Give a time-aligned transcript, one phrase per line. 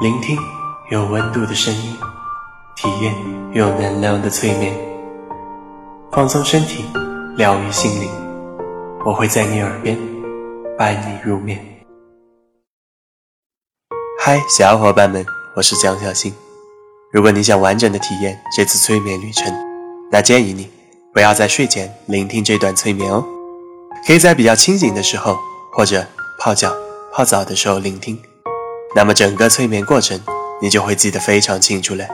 [0.00, 0.36] 聆听
[0.90, 1.96] 有温度的声音，
[2.74, 3.14] 体验
[3.52, 4.74] 有能量的催眠，
[6.10, 6.84] 放松身体，
[7.36, 8.10] 疗愈心灵。
[9.04, 9.96] 我会在你耳边
[10.76, 11.64] 伴你入眠。
[14.18, 15.24] 嗨，小伙伴们，
[15.54, 16.34] 我是江小新。
[17.12, 19.54] 如果你想完整的体验这次催眠旅程，
[20.10, 20.68] 那建议你
[21.12, 23.24] 不要在睡前聆听这段催眠哦，
[24.06, 25.38] 可以在比较清醒的时候，
[25.70, 26.04] 或者
[26.40, 26.74] 泡脚、
[27.12, 28.20] 泡澡的时候聆听。
[28.94, 30.20] 那么整个催眠过程，
[30.60, 32.04] 你就会记得非常清楚了。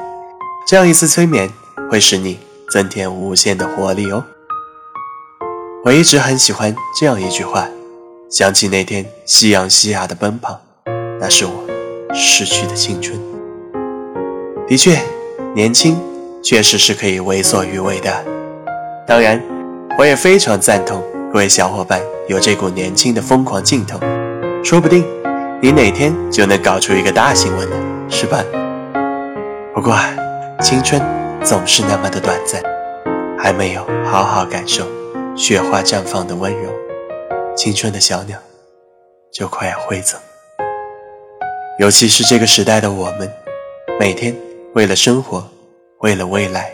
[0.66, 1.50] 这样一次催眠
[1.90, 2.38] 会使你
[2.70, 4.24] 增添无限的活力哦。
[5.84, 7.68] 我一直很喜欢这样一句话：
[8.30, 10.60] 想起那天夕阳西下的奔跑，
[11.20, 13.18] 那是我逝去的青春。
[14.68, 15.00] 的确，
[15.54, 15.98] 年轻
[16.42, 18.24] 确实是可以为所欲为的。
[19.06, 19.42] 当然，
[19.98, 23.98] 我也非常赞同各位小伙伴有这股年轻的疯狂劲头，
[24.62, 25.17] 说不定。
[25.60, 27.76] 你哪天就能搞出一个大新闻呢，
[28.08, 28.44] 是吧？
[29.74, 29.92] 不过，
[30.60, 31.02] 青春
[31.42, 32.62] 总是那么的短暂，
[33.36, 34.86] 还没有好好感受
[35.34, 36.70] 雪花绽放的温柔，
[37.56, 38.38] 青春的小鸟
[39.32, 40.16] 就快要飞走。
[41.80, 43.28] 尤其是这个时代的我们，
[43.98, 44.32] 每天
[44.74, 45.42] 为了生活，
[46.02, 46.72] 为了未来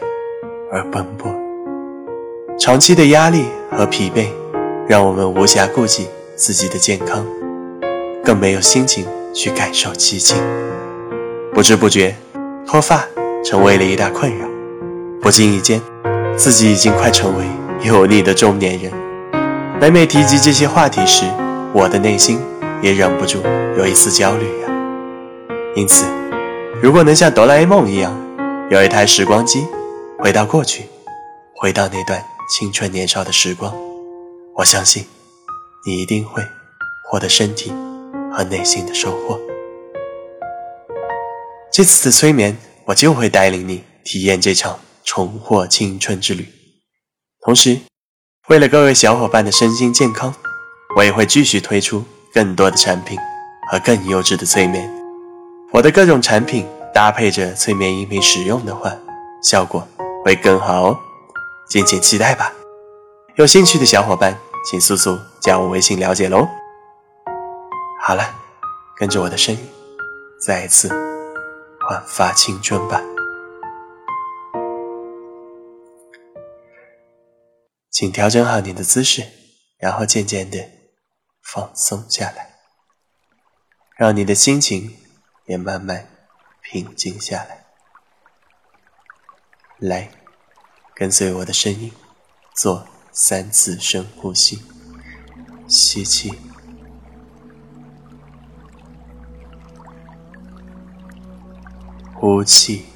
[0.71, 1.33] 而奔波，
[2.59, 4.29] 长期的压力和疲惫，
[4.87, 7.27] 让我们无暇顾及自己的健康。
[8.25, 10.39] 更没有心情去感受激情，
[11.53, 12.17] 不知不觉，
[12.67, 13.05] 脱发
[13.45, 14.47] 成为了一大困扰。
[15.21, 15.79] 不经意间，
[16.35, 17.45] 自己已经快成为
[17.83, 18.91] 油腻的中年人。
[19.79, 21.27] 每每提及这些话题时，
[21.75, 22.41] 我的内心
[22.81, 23.43] 也忍不住
[23.77, 24.69] 有一丝焦虑呀。
[25.77, 26.07] 因此，
[26.83, 28.19] 如果能像哆啦 A 梦一样，
[28.71, 29.67] 有一台时光机，
[30.19, 30.87] 回到过去，
[31.55, 33.75] 回到那段青春年少的时光，
[34.57, 35.05] 我相信，
[35.85, 36.43] 你一定会
[37.11, 37.71] 获得身体。
[38.37, 39.39] 和内心的收获。
[41.73, 46.49] 这次的催眠，我就会带领你体验这场重获青春之旅。
[47.41, 47.79] 同时，
[48.49, 50.35] 为了各位小伙伴的身心健康，
[50.97, 53.19] 我也会继续推出更多的产品
[53.71, 54.91] 和更优质的催眠。
[55.73, 58.97] 我的各种产品搭配着催眠音频使用的话，
[59.43, 59.87] 效果
[60.25, 60.99] 会更好哦。
[61.69, 62.53] 敬请期待吧！
[63.37, 64.39] 有兴趣的小伙伴，
[64.71, 66.47] 请速速加我微信了解喽。
[68.07, 68.39] 好了，
[68.95, 69.73] 跟着我的声音，
[70.39, 70.91] 再一次
[71.89, 73.01] 焕发青春吧。
[77.91, 79.27] 请调整好你的姿势，
[79.79, 80.69] 然后渐渐的
[81.43, 82.57] 放松下来，
[83.97, 84.99] 让你的心情
[85.47, 86.07] 也慢慢
[86.61, 87.65] 平静下来。
[89.79, 90.11] 来，
[90.95, 91.91] 跟随我的声音，
[92.55, 94.63] 做三次深呼吸，
[95.67, 96.39] 吸气。
[102.27, 102.87] 呼气，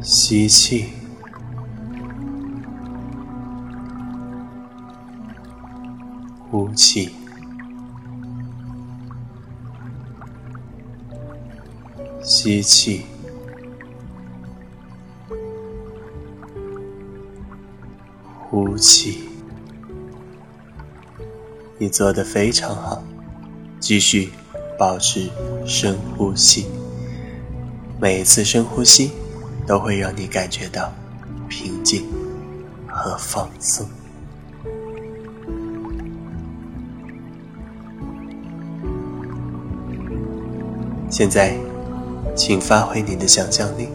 [0.00, 0.94] 吸气，
[6.50, 7.14] 呼气，
[12.22, 13.04] 吸气，
[18.48, 19.28] 呼气。
[21.76, 23.02] 你做的非常好。
[23.84, 24.30] 继续
[24.78, 25.28] 保持
[25.66, 26.64] 深呼吸，
[28.00, 29.10] 每一次深呼吸
[29.66, 30.90] 都会让你感觉到
[31.50, 32.02] 平静
[32.88, 33.86] 和放松。
[41.10, 41.54] 现在，
[42.34, 43.88] 请发挥你的想象力，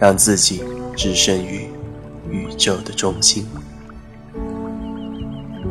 [0.00, 0.64] 让自己
[0.96, 1.68] 置身于
[2.28, 3.46] 宇宙的中心，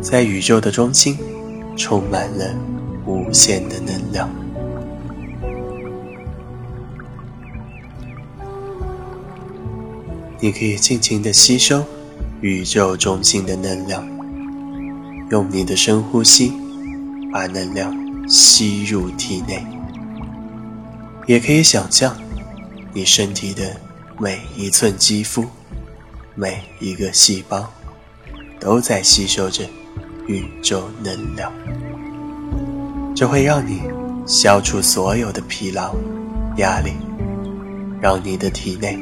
[0.01, 1.17] 在宇宙的中心
[1.75, 2.80] 充满了。
[3.31, 4.29] 无限的能量，
[10.37, 11.85] 你可以尽情的吸收
[12.41, 14.05] 宇宙中心的能量，
[15.29, 16.51] 用你的深呼吸
[17.31, 17.95] 把能量
[18.27, 19.65] 吸入体内。
[21.25, 22.13] 也可以想象，
[22.91, 23.77] 你身体的
[24.19, 25.45] 每一寸肌肤、
[26.35, 27.71] 每一个细胞，
[28.59, 29.63] 都在吸收着
[30.27, 31.49] 宇宙能量。
[33.13, 33.83] 这会让你
[34.25, 35.93] 消除所有的疲劳、
[36.57, 36.93] 压力，
[38.01, 38.97] 让你的体内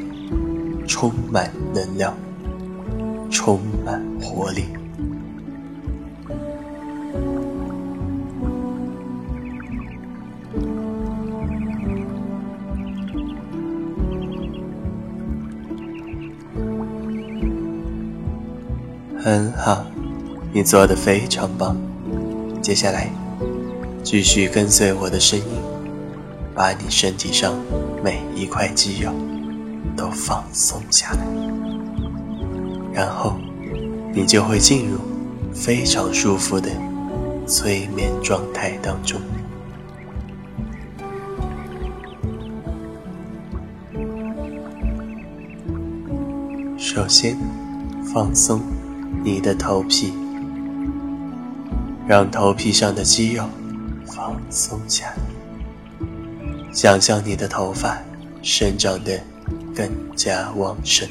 [0.86, 2.14] 充满能量，
[3.30, 4.64] 充满活力。
[19.22, 19.84] 很好，
[20.52, 21.76] 你做的非常棒。
[22.60, 23.10] 接下来，
[24.02, 25.44] 继续跟随我的声音，
[26.54, 27.54] 把你身体上
[28.02, 29.12] 每一块肌肉
[29.96, 31.24] 都放松下来，
[32.92, 33.36] 然后
[34.12, 34.98] 你就会进入
[35.52, 36.70] 非常舒服的
[37.46, 39.20] 催眠状态当中。
[46.76, 47.36] 首先，
[48.12, 48.60] 放松
[49.22, 50.12] 你的头皮。
[52.08, 53.44] 让头皮上的肌肉
[54.30, 55.16] 放松下来，
[56.72, 57.98] 想象你的头发
[58.42, 59.20] 生长得
[59.74, 61.08] 更加旺盛。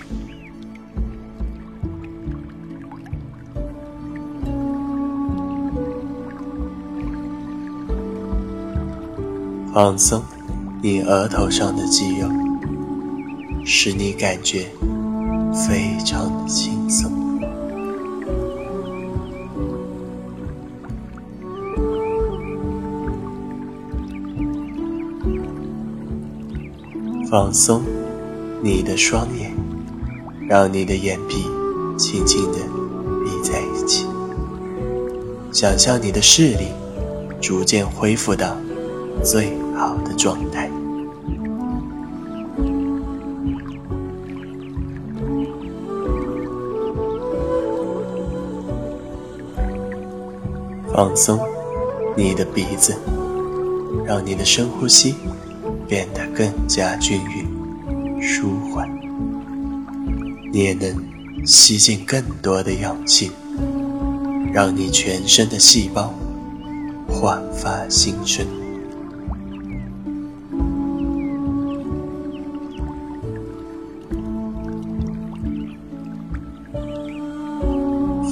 [9.73, 10.23] 放松
[10.81, 12.29] 你额头上的肌肉，
[13.65, 14.67] 使你感觉
[15.67, 17.18] 非常的轻松。
[27.29, 27.83] 放松
[28.59, 29.55] 你的双眼，
[30.47, 31.45] 让你的眼皮
[31.95, 32.57] 轻轻地
[33.23, 34.07] 闭在一起。
[35.51, 36.69] 想象你的视力
[37.39, 38.57] 逐渐恢复到
[39.23, 40.71] 最好的状态。
[50.91, 51.39] 放松
[52.17, 52.95] 你的鼻子，
[54.03, 55.13] 让你的深呼吸。
[55.89, 58.87] 变得更加均匀、舒缓，
[60.53, 60.95] 你也能
[61.43, 63.31] 吸进更多的氧气，
[64.53, 66.13] 让你全身的细胞
[67.07, 68.45] 焕发新生。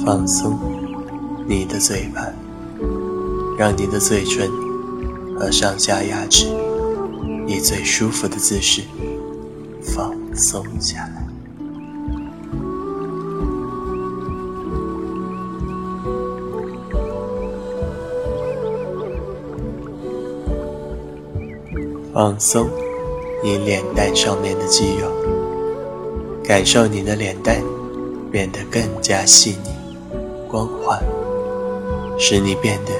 [0.06, 0.56] 放松
[1.48, 2.24] 你的嘴巴，
[3.58, 4.48] 让你的嘴唇
[5.36, 6.46] 和上下牙齿。
[7.48, 8.82] 以最舒服的姿势
[9.80, 11.26] 放松下来，
[22.12, 22.68] 放松
[23.42, 25.10] 你脸蛋上面的肌肉，
[26.44, 27.64] 感受你的脸蛋
[28.30, 29.70] 变得更加细腻、
[30.46, 31.00] 光滑，
[32.18, 32.92] 使你变得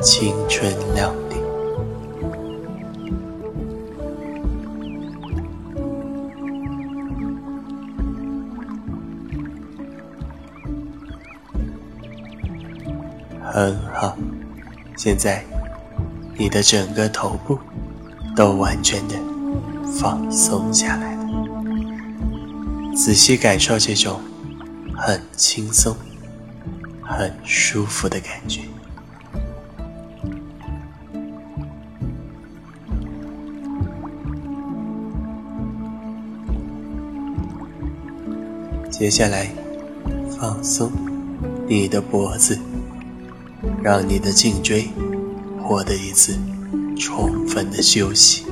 [0.00, 1.31] 青春亮丽。
[13.54, 14.16] 很好，
[14.96, 15.44] 现在
[16.38, 17.58] 你的整个头部
[18.34, 19.14] 都完全的
[20.00, 21.26] 放松下来了。
[22.96, 24.18] 仔细感受这种
[24.96, 25.94] 很轻松、
[27.02, 28.62] 很舒服的感觉。
[38.90, 39.50] 接下来，
[40.40, 40.90] 放松
[41.68, 42.58] 你的脖子。
[43.82, 44.90] 让你的颈椎
[45.62, 46.36] 获得一次
[46.96, 48.44] 充分的休息，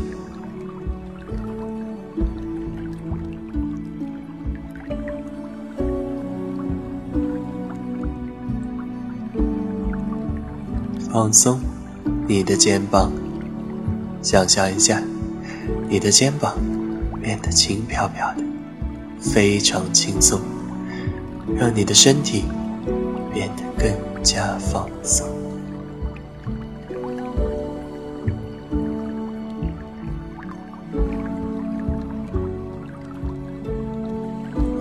[11.13, 11.61] 放松
[12.27, 13.13] 你的肩膀，
[14.23, 15.03] 想象一下，
[15.89, 16.55] 你的肩膀
[17.21, 18.43] 变得轻飘飘的，
[19.21, 20.41] 非常轻松，
[21.57, 22.45] 让你的身体
[23.33, 24.10] 变得更。
[24.23, 25.27] 加放松，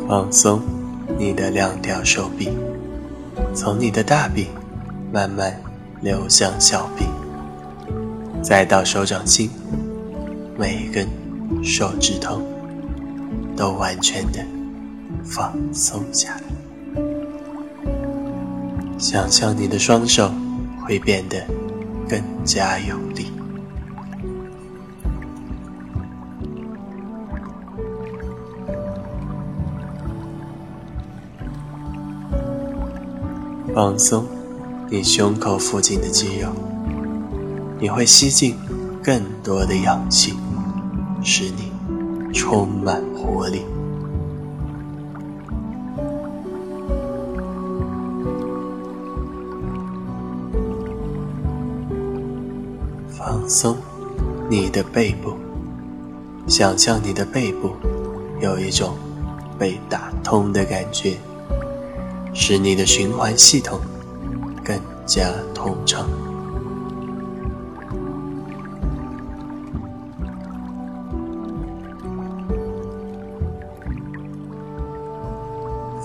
[0.08, 0.62] 放松
[1.18, 2.50] 你的两条手臂，
[3.54, 4.48] 从你的大臂
[5.12, 5.56] 慢慢
[6.02, 7.06] 流向小臂，
[8.44, 9.50] 再到手掌心，
[10.58, 11.08] 每一根
[11.64, 12.42] 手指头
[13.56, 14.40] 都完全的
[15.24, 16.49] 放松下来。
[19.00, 20.30] 想象你的双手
[20.86, 21.42] 会变得
[22.08, 23.32] 更加有力，
[33.74, 34.26] 放松
[34.90, 36.50] 你胸口附近的肌肉，
[37.80, 38.58] 你会吸进
[39.02, 40.34] 更多的氧气，
[41.24, 41.72] 使你
[42.34, 43.64] 充满活力。
[53.50, 53.76] 松，
[54.48, 55.34] 你的背部，
[56.48, 57.72] 想象你的背部
[58.40, 58.96] 有一种
[59.58, 61.18] 被打通的感觉，
[62.32, 63.80] 使你的循环系统
[64.64, 66.08] 更加通畅。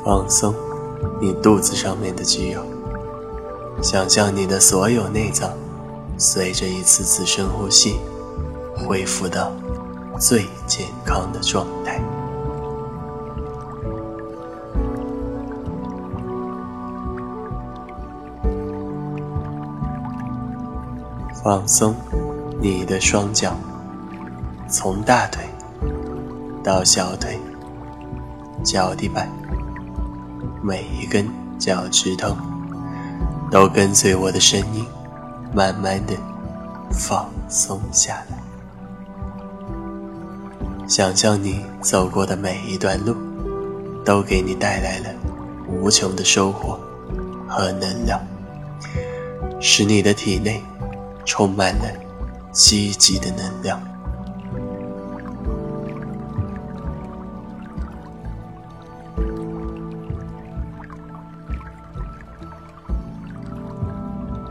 [0.02, 0.54] 放松
[1.20, 2.62] 你肚子上面的肌肉，
[3.82, 5.50] 想象你的所有内脏
[6.16, 7.96] 随着一次次深呼吸
[8.76, 9.52] 恢复到
[10.18, 12.00] 最健康的状态。
[21.42, 21.94] 放松
[22.60, 23.54] 你的双脚，
[24.66, 25.44] 从大腿
[26.62, 27.38] 到小腿，
[28.64, 29.28] 脚底板。
[30.62, 31.28] 每一根
[31.58, 32.34] 脚趾头
[33.50, 34.86] 都跟随我的声音，
[35.54, 36.14] 慢慢的
[36.90, 38.38] 放松下来。
[40.88, 43.14] 想象你走过的每一段路，
[44.04, 45.06] 都给你带来了
[45.68, 46.78] 无穷的收获
[47.48, 48.20] 和能量，
[49.60, 50.62] 使你的体内
[51.24, 51.84] 充满了
[52.52, 53.80] 积极的能量。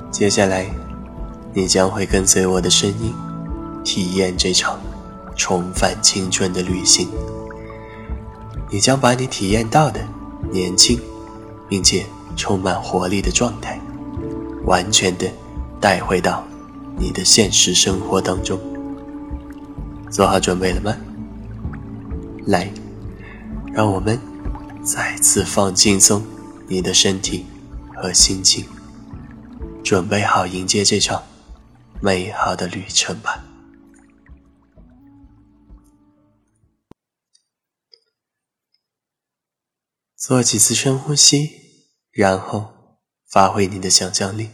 [0.10, 0.65] 接下来，
[1.55, 3.13] 你将会跟随我的声音，
[3.83, 4.79] 体验这场
[5.36, 7.07] 重返青春的旅行。
[8.72, 10.00] 你将把你体验到的
[10.51, 11.00] 年轻，
[11.69, 12.05] 并且
[12.36, 13.79] 充满活力的状态，
[14.65, 15.29] 完全的
[15.79, 16.43] 带回到
[16.98, 18.60] 你的现实生活当中。
[20.10, 20.95] 做好准备了吗？
[22.48, 22.72] 来，
[23.72, 24.19] 让我们
[24.83, 26.24] 再次放轻松
[26.67, 27.45] 你的身体
[27.95, 28.65] 和心情。
[29.83, 31.22] 准备好迎接这场
[32.03, 33.45] 美好的旅程吧。
[40.17, 41.50] 做几次深呼吸，
[42.12, 43.00] 然后
[43.31, 44.50] 发挥你的想象力，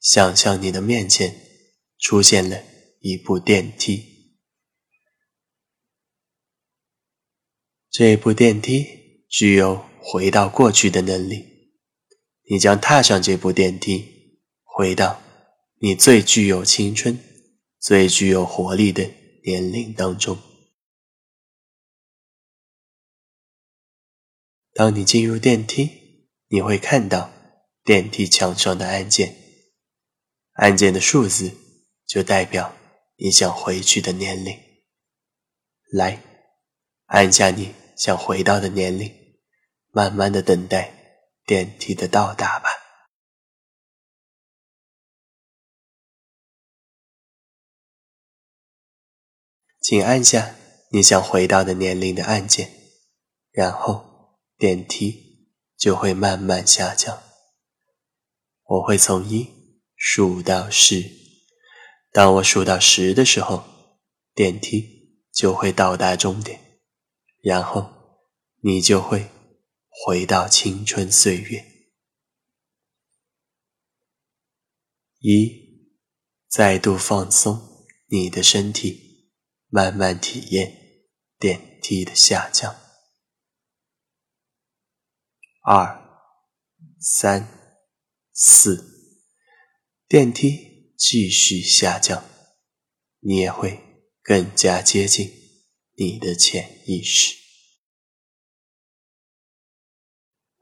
[0.00, 1.36] 想象你的面前
[2.00, 2.64] 出现了
[2.98, 4.40] 一部电梯。
[7.88, 11.76] 这部电梯具有回到过去的能力，
[12.50, 14.18] 你将踏上这部电梯。
[14.64, 15.20] 回到
[15.82, 17.18] 你最具有青春、
[17.78, 19.10] 最具有活力的
[19.46, 20.38] 年龄当中。
[24.74, 27.32] 当你进入电梯，你会看到
[27.82, 29.34] 电梯墙上的按键，
[30.52, 31.50] 按键的数字
[32.06, 32.76] 就代表
[33.16, 34.54] 你想回去的年龄。
[35.90, 36.22] 来，
[37.06, 39.10] 按下你想回到的年龄，
[39.92, 42.79] 慢慢的等待电梯的到达吧。
[49.80, 50.56] 请按下
[50.92, 52.70] 你想回到的年龄的按键，
[53.50, 57.22] 然后电梯就会慢慢下降。
[58.64, 59.48] 我会从一
[59.96, 61.10] 数到十，
[62.12, 63.64] 当我数到十的时候，
[64.34, 66.60] 电梯就会到达终点，
[67.42, 67.90] 然后
[68.62, 69.30] 你就会
[69.88, 71.64] 回到青春岁月。
[75.20, 75.96] 一，
[76.48, 79.09] 再度放松你的身体。
[79.72, 81.06] 慢慢体验
[81.38, 82.74] 电梯的下降，
[85.62, 86.26] 二、
[87.00, 87.48] 三、
[88.32, 88.84] 四，
[90.08, 92.24] 电梯继续下降，
[93.20, 93.80] 你也会
[94.22, 95.30] 更加接近
[95.96, 97.36] 你的潜意识。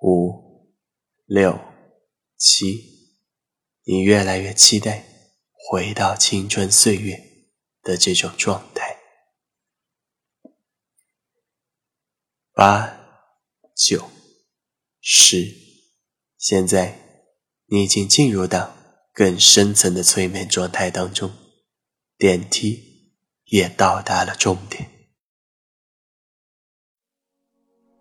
[0.03, 0.77] 五、
[1.25, 1.59] 六、
[2.37, 3.17] 七，
[3.85, 5.05] 你越来越期待
[5.55, 7.19] 回到青春岁月
[7.83, 8.88] 的这种状态。
[12.59, 12.93] 八、
[13.77, 14.03] 九、
[15.01, 15.47] 十，
[16.37, 16.99] 现在
[17.67, 18.75] 你已经进入到
[19.15, 21.31] 更深层的催眠状态当中，
[22.17, 23.13] 电梯
[23.45, 24.91] 也到达了终点。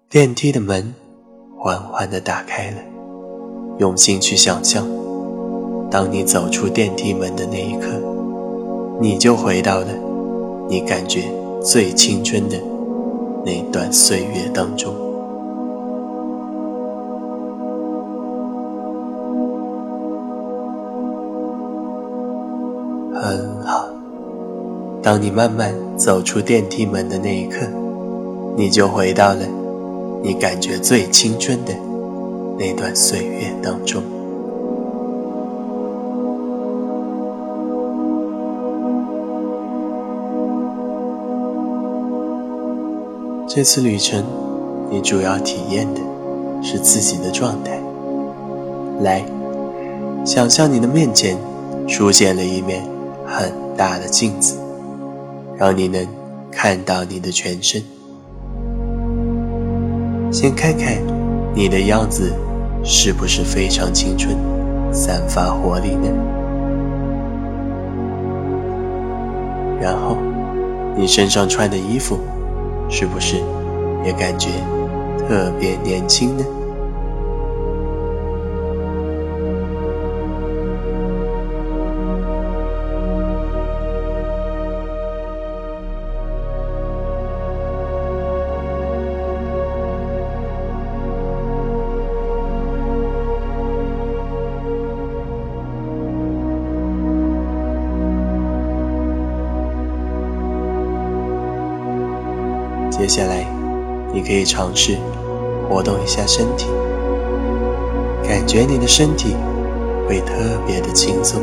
[0.09, 0.95] 电梯的门
[1.59, 2.81] 缓缓地打开了，
[3.77, 4.87] 用心去想象，
[5.91, 8.01] 当你走出电梯门的那一刻，
[8.99, 9.93] 你就回到了
[10.67, 12.59] 你感觉最青春的。
[13.47, 14.93] 那段岁月当中，
[23.13, 23.87] 很好。
[25.01, 27.65] 当你慢慢走出电梯门的那一刻，
[28.57, 29.39] 你就回到了
[30.21, 31.73] 你感觉最青春的
[32.59, 34.03] 那段岁月当中。
[43.57, 44.23] 这次旅程，
[44.87, 46.01] 你主要体验的
[46.61, 47.81] 是自己的状态。
[49.01, 49.25] 来，
[50.23, 51.35] 想象你的面前
[51.87, 52.83] 出现了一面
[53.25, 54.59] 很大的镜子，
[55.57, 56.07] 让你能
[56.51, 57.81] 看到你的全身。
[60.31, 60.95] 先看看
[61.55, 62.31] 你的样子
[62.83, 64.37] 是不是非常青春，
[64.93, 66.07] 散发活力呢？
[69.81, 70.15] 然后，
[70.95, 72.19] 你身上穿的衣服
[72.89, 73.37] 是不是
[74.05, 74.49] 也感觉
[75.27, 76.45] 特别年轻呢？
[103.07, 103.47] 接下来，
[104.13, 104.97] 你可以尝试
[105.69, 106.67] 活动一下身体，
[108.21, 109.33] 感觉你的身体
[110.05, 110.33] 会特
[110.67, 111.41] 别的轻松，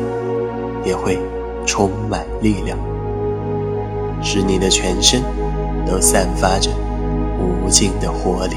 [0.84, 1.18] 也会
[1.64, 2.78] 充满力量，
[4.22, 5.22] 使你的全身
[5.86, 6.70] 都散发着
[7.40, 8.56] 无尽的活力。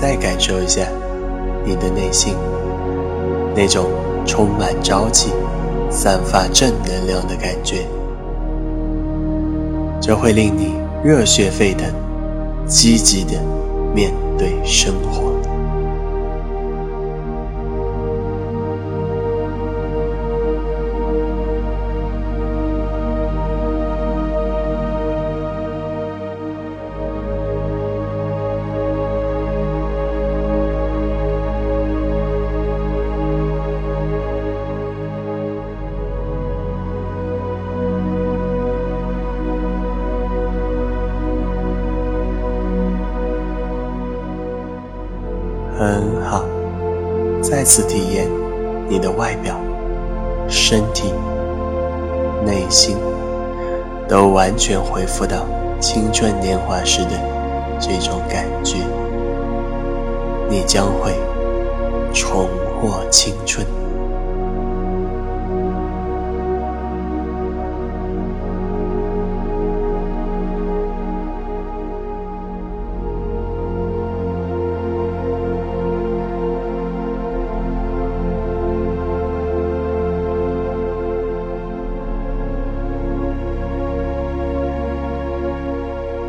[0.00, 0.80] 再感受一下
[1.62, 2.34] 你的内心
[3.54, 3.90] 那种
[4.24, 5.30] 充满朝气、
[5.90, 7.86] 散发正能量的感觉，
[10.00, 10.72] 这会令你
[11.04, 11.86] 热血沸腾，
[12.66, 13.32] 积极的
[13.94, 15.38] 面对生活。
[47.42, 48.28] 再次体验
[48.88, 49.58] 你的外表、
[50.48, 51.12] 身体、
[52.44, 52.96] 内心
[54.06, 55.46] 都完全恢复到
[55.80, 57.10] 青春年华时的
[57.80, 58.76] 这种感觉，
[60.48, 61.12] 你将会
[62.12, 62.46] 重
[62.80, 63.66] 获青春。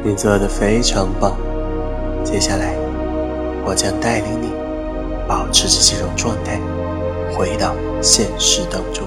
[0.04, 1.38] 你做的非常棒，
[2.24, 2.74] 接下来
[3.64, 4.50] 我将带领你
[5.28, 6.60] 保持着这种状态，
[7.38, 9.06] 回到现实当中。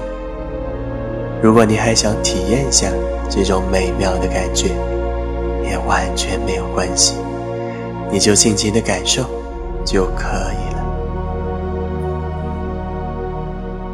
[1.41, 2.87] 如果你还想体验一下
[3.29, 4.69] 这种美妙的感觉，
[5.69, 7.15] 也完全没有关系，
[8.09, 9.23] 你就尽情的感受
[9.83, 10.85] 就可以了。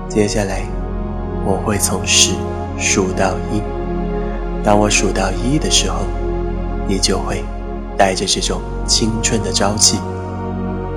[0.07, 0.61] 接下来
[1.47, 2.35] 我会从十
[2.77, 3.59] 数到一，
[4.63, 6.05] 当我数到一的时候。
[6.91, 7.41] 你就会
[7.97, 9.97] 带着这种青春的朝气，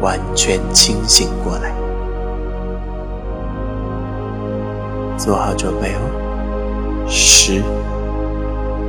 [0.02, 1.72] 完全清醒过来。
[5.16, 7.06] 做好准备哦！
[7.06, 7.62] 十，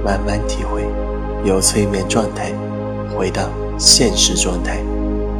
[0.03, 0.83] 慢慢体会
[1.43, 2.51] 由催眠状态
[3.15, 3.43] 回到
[3.77, 4.79] 现实状态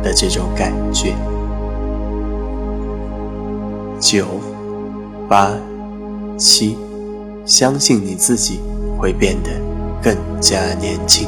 [0.03, 1.15] 的这种感觉。
[3.99, 4.27] 九，
[5.27, 5.49] 八，
[6.37, 6.77] 七，
[7.43, 8.59] 相信你自己
[8.99, 9.49] 会变得
[9.99, 11.27] 更加年轻。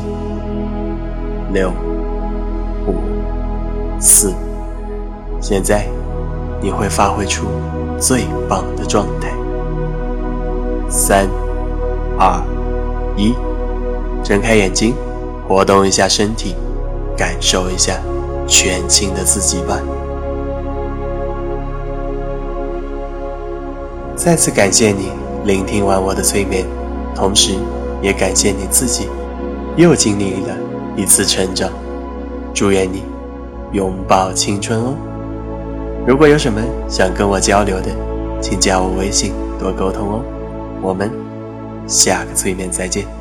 [1.58, 1.74] 六、
[2.86, 2.94] 五、
[4.00, 4.32] 四，
[5.42, 5.88] 现在
[6.62, 7.48] 你会发挥出
[8.00, 9.32] 最棒的状态。
[10.88, 11.28] 三、
[12.20, 12.40] 二、
[13.16, 13.34] 一，
[14.24, 14.94] 睁开眼睛，
[15.48, 16.56] 活动一下身体，
[17.18, 18.00] 感受一下
[18.48, 19.80] 全新的自己吧。
[24.16, 25.10] 再次感谢你
[25.44, 26.68] 聆听完我的催眠，
[27.16, 27.56] 同时
[28.00, 29.10] 也感谢你自己
[29.76, 30.67] 又经历了。
[30.98, 31.72] 一次成长，
[32.54, 33.04] 祝愿你
[33.72, 34.96] 拥抱青春哦！
[36.08, 37.90] 如果有什么想跟我交流的，
[38.42, 40.22] 请加我微信多沟通哦。
[40.82, 41.12] 我们
[41.88, 43.17] 下个催眠再见。